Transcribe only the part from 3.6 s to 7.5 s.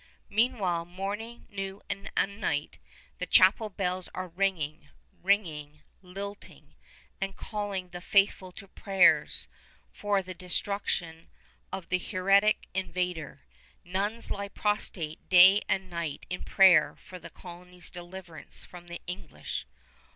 bells are ringing... ringing... lilting... and